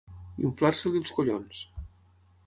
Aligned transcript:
Inflar-se-li 0.47 1.01
els 1.03 1.13
collons. 1.17 1.59